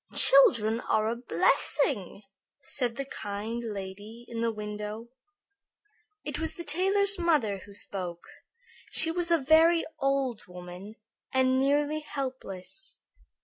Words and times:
"Children 0.15 0.79
are 0.81 1.09
a 1.09 1.15
blessing," 1.15 2.23
said 2.59 2.95
the 2.95 3.05
kind 3.05 3.63
lady 3.63 4.25
in 4.27 4.41
the 4.41 4.51
window. 4.51 5.09
It 6.23 6.39
was 6.39 6.55
the 6.55 6.63
tailor's 6.63 7.19
mother 7.19 7.59
who 7.59 7.75
spoke. 7.75 8.25
She 8.89 9.11
was 9.11 9.29
a 9.29 9.37
very 9.37 9.85
old 9.99 10.47
woman 10.47 10.95
and 11.31 11.59
nearly 11.59 11.99
helpless. 11.99 12.97